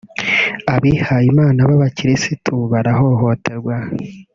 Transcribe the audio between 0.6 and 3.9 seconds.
abihaye Imana b’abakirisitu barahotorwa